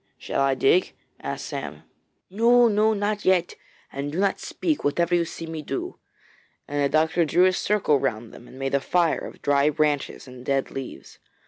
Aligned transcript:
'Shall 0.17 0.41
I 0.41 0.55
dig?' 0.55 0.93
asked 1.21 1.45
Sam. 1.45 1.83
'No! 2.31 2.67
no! 2.67 2.95
not 2.95 3.23
yet. 3.23 3.53
And 3.93 4.11
do 4.11 4.17
not 4.19 4.39
speak, 4.39 4.83
whatever 4.83 5.13
you 5.13 5.25
see 5.25 5.45
me 5.45 5.61
do,' 5.61 5.99
and 6.67 6.83
the 6.83 6.89
doctor 6.89 7.23
drew 7.23 7.45
a 7.45 7.53
circle 7.53 7.99
round 7.99 8.33
them 8.33 8.47
and 8.47 8.57
made 8.57 8.73
a 8.73 8.79
fire 8.79 9.19
of 9.19 9.43
dry 9.43 9.69
branches 9.69 10.27
and 10.27 10.43
dead 10.43 10.71
leaves. 10.71 11.19